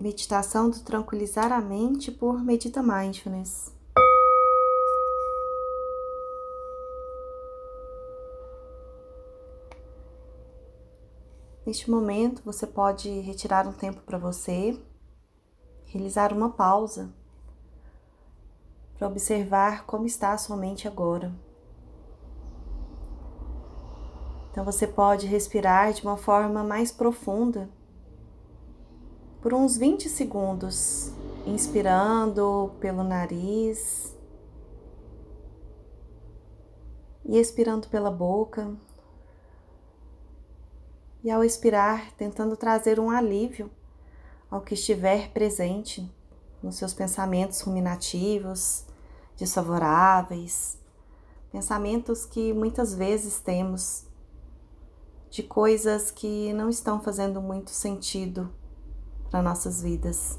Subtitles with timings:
[0.00, 3.70] meditação do tranquilizar a mente por Medita Mindfulness.
[11.66, 14.80] Neste momento, você pode retirar um tempo para você,
[15.84, 17.12] realizar uma pausa
[18.96, 21.30] para observar como está a sua mente agora.
[24.50, 27.68] Então você pode respirar de uma forma mais profunda
[29.40, 31.12] por uns 20 segundos,
[31.46, 34.14] inspirando pelo nariz
[37.24, 38.70] e expirando pela boca.
[41.22, 43.70] E ao expirar, tentando trazer um alívio
[44.50, 46.10] ao que estiver presente
[46.62, 48.84] nos seus pensamentos ruminativos,
[49.36, 50.78] desfavoráveis,
[51.50, 54.04] pensamentos que muitas vezes temos
[55.30, 58.50] de coisas que não estão fazendo muito sentido
[59.30, 60.38] para nossas vidas.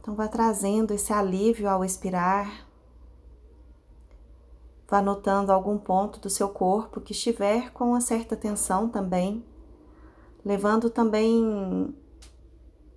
[0.00, 2.66] Então, vá trazendo esse alívio ao expirar.
[4.88, 9.44] Vá notando algum ponto do seu corpo que estiver com uma certa tensão também,
[10.44, 11.92] levando também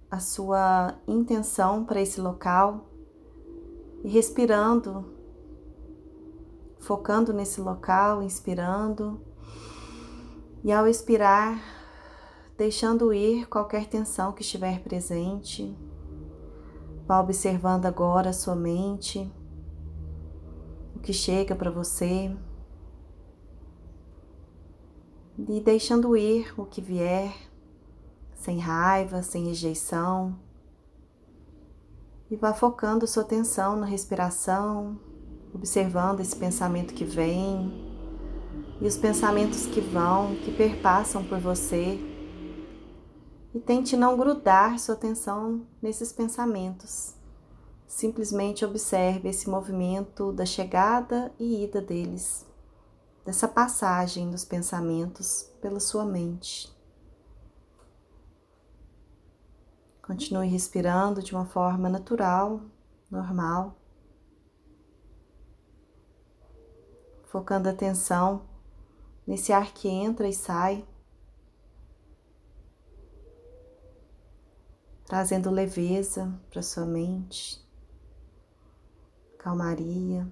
[0.09, 2.85] a sua intenção para esse local
[4.03, 5.05] e respirando,
[6.79, 9.19] focando nesse local, inspirando
[10.63, 11.59] e ao expirar,
[12.57, 15.75] deixando ir qualquer tensão que estiver presente,
[17.07, 19.31] vá observando agora a sua mente,
[20.95, 22.35] o que chega para você,
[25.47, 27.33] e deixando ir o que vier,
[28.35, 30.37] sem raiva, sem rejeição,
[32.29, 34.99] e vá focando sua atenção na respiração,
[35.53, 37.88] observando esse pensamento que vem
[38.81, 41.99] e os pensamentos que vão, que perpassam por você.
[43.53, 47.15] E tente não grudar sua atenção nesses pensamentos.
[47.87, 52.45] Simplesmente observe esse movimento da chegada e ida deles,
[53.25, 56.71] dessa passagem dos pensamentos pela sua mente.
[60.03, 62.61] Continue respirando de uma forma natural,
[63.11, 63.75] normal,
[67.25, 68.48] focando a atenção
[69.29, 70.83] nesse ar que entra e sai,
[75.05, 77.63] trazendo leveza para sua mente,
[79.37, 80.27] calmaria.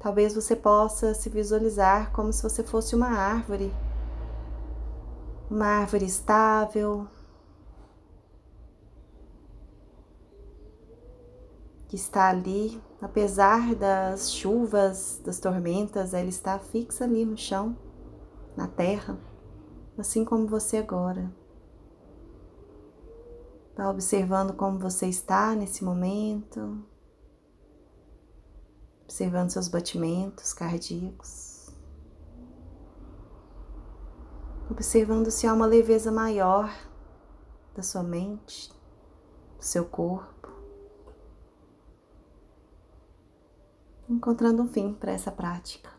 [0.00, 3.72] Talvez você possa se visualizar como se você fosse uma árvore,
[5.48, 7.06] uma árvore estável,
[11.88, 17.76] que está ali, apesar das chuvas, das tormentas, ela está fixa ali no chão,
[18.54, 19.18] na terra,
[19.96, 21.34] assim como você agora.
[23.70, 26.84] Está observando como você está nesse momento,
[29.04, 31.70] observando seus batimentos cardíacos,
[34.70, 36.70] observando se há uma leveza maior
[37.74, 38.70] da sua mente,
[39.56, 40.57] do seu corpo.
[44.08, 45.97] Encontrando um fim para essa prática.